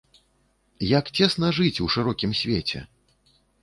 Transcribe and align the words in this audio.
Як 0.97 1.13
цесна 1.19 1.53
жыць 1.61 1.81
у 1.87 1.91
шырокім 1.99 2.37
свеце! 2.43 2.79